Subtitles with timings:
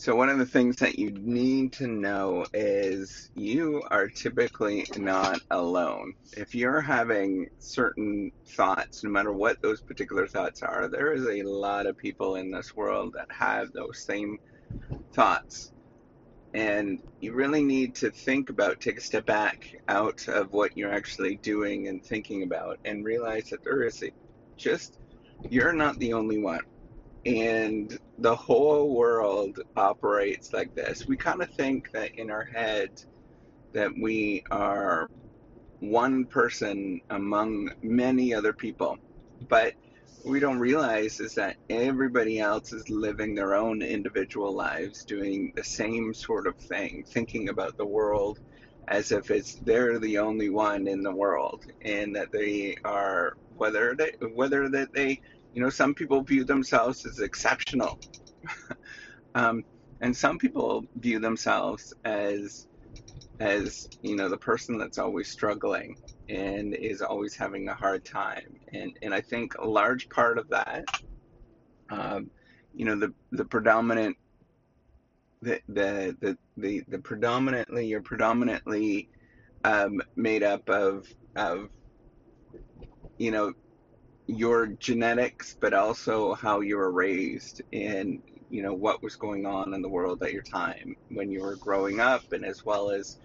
[0.00, 5.40] So, one of the things that you need to know is you are typically not
[5.50, 6.14] alone.
[6.36, 11.42] If you're having certain thoughts, no matter what those particular thoughts are, there is a
[11.42, 14.38] lot of people in this world that have those same
[15.14, 15.72] thoughts.
[16.54, 20.94] And you really need to think about, take a step back out of what you're
[20.94, 24.12] actually doing and thinking about, and realize that there is a,
[24.56, 24.96] just,
[25.48, 26.60] you're not the only one
[27.28, 31.06] and the whole world operates like this.
[31.06, 32.90] We kind of think that in our head
[33.74, 35.10] that we are
[35.80, 38.98] one person among many other people,
[39.46, 39.74] but
[40.24, 45.64] we don't realize is that everybody else is living their own individual lives, doing the
[45.64, 48.40] same sort of thing, thinking about the world
[48.88, 53.94] as if it's they're the only one in the world, and that they are whether
[53.94, 55.20] they whether that they
[55.52, 58.00] you know, some people view themselves as exceptional,
[59.34, 59.62] um,
[60.00, 62.66] and some people view themselves as
[63.40, 65.96] as you know the person that's always struggling
[66.28, 68.58] and is always having a hard time.
[68.72, 70.84] And and I think a large part of that,
[71.90, 72.30] um,
[72.74, 74.16] you know, the the predominant
[75.42, 79.08] the the the the, the predominantly you're predominantly
[79.64, 81.68] um, made up of of
[83.18, 83.52] you know
[84.28, 89.74] your genetics, but also how you were raised and you know what was going on
[89.74, 93.18] in the world at your time when you were growing up, and as well as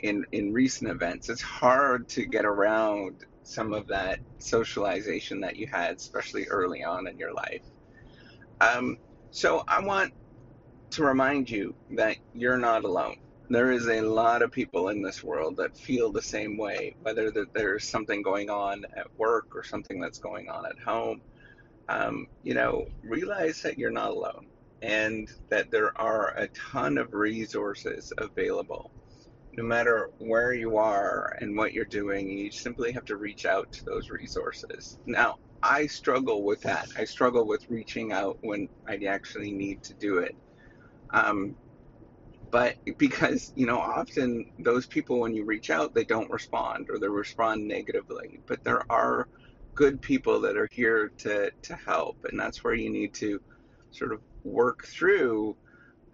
[0.00, 1.28] in in recent events.
[1.28, 7.08] It's hard to get around some of that socialization that you had, especially early on
[7.08, 7.64] in your life.
[8.60, 8.98] Um,
[9.30, 10.12] so I want
[10.90, 13.16] to remind you that you're not alone
[13.54, 17.30] there is a lot of people in this world that feel the same way, whether
[17.30, 21.20] that there's something going on at work or something that's going on at home.
[21.88, 24.46] Um, you know, realize that you're not alone
[24.80, 28.90] and that there are a ton of resources available.
[29.54, 33.70] No matter where you are and what you're doing, you simply have to reach out
[33.72, 34.98] to those resources.
[35.04, 36.88] Now, I struggle with that.
[36.96, 40.34] I struggle with reaching out when I actually need to do it.
[41.10, 41.54] Um,
[42.52, 47.00] but because you know often those people when you reach out they don't respond or
[47.00, 48.40] they respond negatively.
[48.48, 49.28] But there are
[49.76, 53.40] good people that are here to to help and that's where you need to
[53.92, 55.56] sort of work through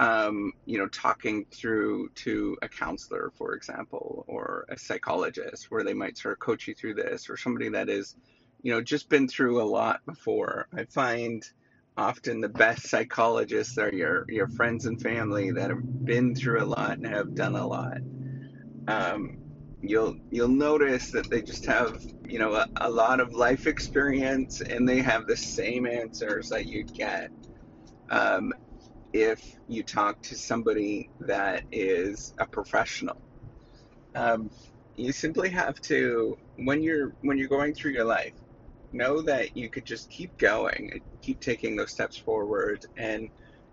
[0.00, 5.94] um, you know talking through to a counselor for example or a psychologist where they
[5.94, 8.16] might sort of coach you through this or somebody that is
[8.62, 10.68] you know just been through a lot before.
[10.76, 11.42] I find
[11.98, 16.64] often the best psychologists are your your friends and family that have been through a
[16.64, 17.98] lot and have done a lot.
[18.86, 19.38] Um,
[19.80, 24.60] you'll you'll notice that they just have you know a, a, lot of life experience
[24.60, 27.30] and they have the same answers that you get
[28.10, 28.52] um,
[29.12, 33.20] if you talk to somebody that is a professional.
[34.14, 34.50] Um,
[34.94, 38.34] you simply have to when you're when you're going through your life
[38.92, 43.28] know that you could just keep going and keep taking those steps forward and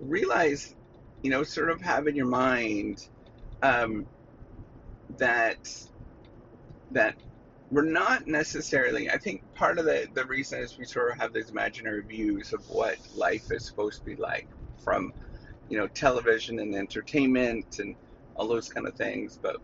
[0.00, 0.74] realize,
[1.22, 2.98] you know, sort of have in your mind
[3.62, 4.06] um,
[5.18, 5.58] that
[6.90, 7.16] that
[7.70, 11.32] we're not necessarily i think part of the, the reason is we sort of have
[11.32, 14.48] these imaginary views of what life is supposed to be like
[14.78, 15.12] from
[15.68, 17.94] you know television and entertainment and
[18.36, 19.56] all those kind of things but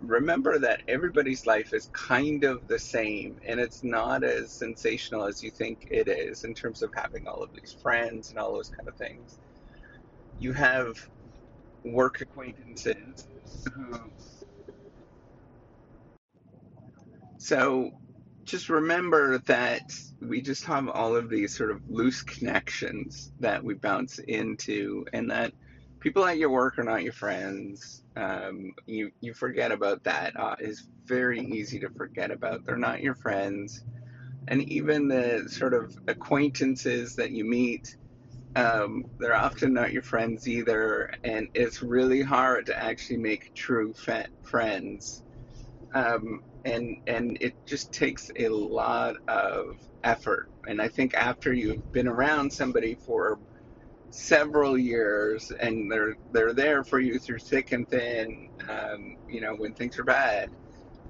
[0.00, 5.42] remember that everybody's life is kind of the same and it's not as sensational as
[5.42, 8.70] you think it is in terms of having all of these friends and all those
[8.70, 9.38] kind of things.
[10.38, 10.94] You have
[11.84, 13.28] work acquaintances
[13.74, 13.98] who.
[17.38, 17.90] So
[18.44, 19.82] just remember that
[20.20, 25.30] we just have all of these sort of loose connections that we bounce into and
[25.30, 25.52] that
[26.06, 28.04] people at your work are not your friends.
[28.14, 30.38] Um, you you forget about that.
[30.38, 32.64] Uh, it's very easy to forget about.
[32.64, 33.82] They're not your friends,
[34.46, 37.96] and even the sort of acquaintances that you meet,
[38.54, 41.10] um, they're often not your friends either.
[41.24, 45.24] And it's really hard to actually make true fa- friends.
[45.92, 50.50] Um, and and it just takes a lot of effort.
[50.68, 53.40] And I think after you've been around somebody for
[54.16, 59.54] several years and they're they're there for you through thick and thin um, you know
[59.56, 60.50] when things are bad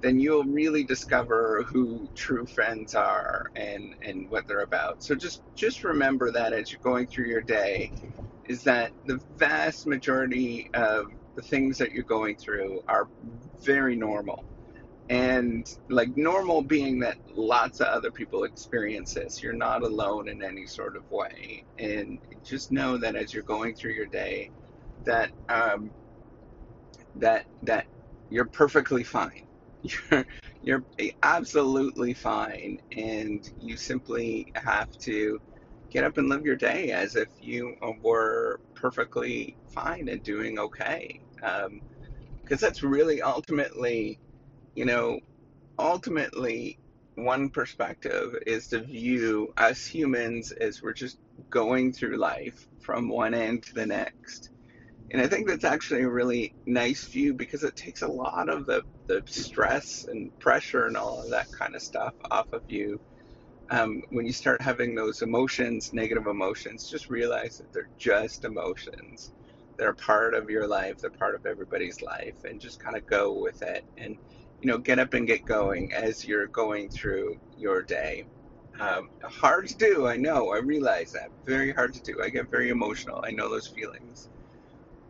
[0.02, 5.02] then you'll really discover who true friends are and and what they're about.
[5.02, 7.92] So just just remember that as you're going through your day
[8.46, 11.06] is that the vast majority of
[11.36, 13.08] the things that you're going through are
[13.64, 14.44] very normal
[15.08, 20.42] and like normal being that lots of other people experience this you're not alone in
[20.42, 21.64] any sort of way.
[21.78, 24.50] And just know that as you're going through your day
[25.04, 25.92] that um,
[27.16, 27.86] that that
[28.28, 29.46] you're perfectly fine.
[30.62, 32.78] You're you're absolutely fine.
[32.96, 35.38] And you simply have to
[35.90, 41.20] get up and live your day as if you were perfectly fine and doing okay.
[41.36, 44.18] Because um, that's really ultimately
[44.76, 45.18] you know
[45.78, 46.78] ultimately,
[47.16, 51.18] one perspective is to view us humans as we're just
[51.50, 54.50] going through life from one end to the next.
[55.12, 58.66] And I think that's actually a really nice view because it takes a lot of
[58.66, 63.00] the, the stress and pressure and all of that kind of stuff off of you.
[63.70, 69.32] Um, when you start having those emotions, negative emotions, just realize that they're just emotions.
[69.78, 73.40] They're part of your life, they're part of everybody's life, and just kind of go
[73.40, 73.84] with it.
[73.98, 74.16] And
[74.60, 78.26] you know, get up and get going as you're going through your day.
[78.80, 81.30] Um, hard to do, I know, I realize that.
[81.46, 82.20] Very hard to do.
[82.22, 83.22] I get very emotional.
[83.26, 84.28] I know those feelings.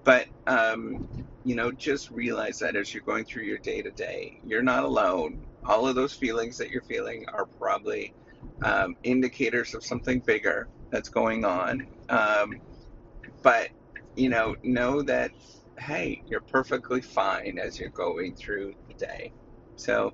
[0.05, 1.01] But, um,
[1.45, 4.85] you know, just realize that as you're going through your day to day, you're not
[4.85, 5.45] alone.
[5.65, 8.15] All of those feelings that you're feeling are probably
[8.63, 11.89] um, indicators of something bigger that's going on.
[12.09, 12.61] Um,
[13.43, 13.71] but,
[14.17, 15.33] you know, know that,
[15.79, 19.33] hey, you're perfectly fine as you're going through day.
[19.77, 20.09] So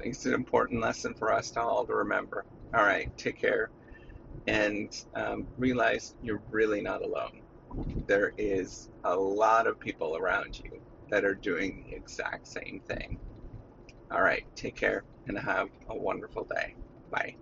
[0.00, 2.46] I think it's an important lesson for us to all to remember.
[2.74, 3.70] All right, take care
[4.46, 7.42] and um, realize you're really not alone.
[8.06, 10.80] There is a lot of people around you
[11.10, 13.18] that are doing the exact same thing.
[14.10, 16.74] All right, take care and have a wonderful day.
[17.10, 17.36] Bye.